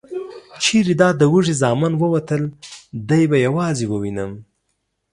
چې 0.63 0.77
دا 1.01 1.09
د 1.19 1.21
وږي 1.31 1.55
زامن 1.61 1.93
ووتل، 1.97 2.43
دی 3.09 3.23
به 3.31 3.37
یوازې 3.45 3.85
ووینم؟ 3.87 4.31